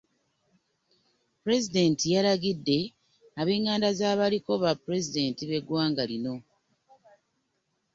Pulezidenti 1.41 2.05
yalagidde 2.15 2.79
ab'enganda 3.39 3.89
z'abaaliko 3.99 4.51
ba 4.63 4.71
pulezidenti 4.83 5.41
bw'eggwanga 5.45 6.03
lino. 6.11 6.35